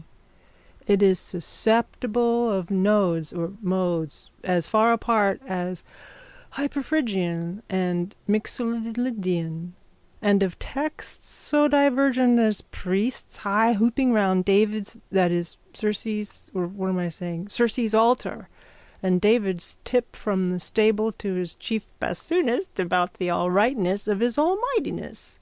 [0.86, 5.84] _It is susceptible of nodes or modes as far apart as
[6.54, 9.72] hyperphrygian and mixolydian
[10.22, 16.88] and of texts so divergent as priests haihooping round David's that is Circe's or what
[16.88, 18.48] am I saying Ceres' altar
[19.02, 24.38] and David's tip from the stable to his chief bassoonist about the alrightness of his
[24.38, 25.38] almightiness.